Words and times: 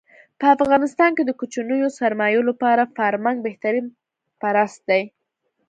په 0.39 0.45
افغانستان 0.55 1.11
کې 1.17 1.23
د 1.25 1.31
کوچنیو 1.39 1.95
سرمایو 1.99 2.41
لپاره 2.49 2.91
فارمنګ 2.95 3.37
بهترین 3.47 3.85
پرست 4.41 4.79
دی. 4.89 5.03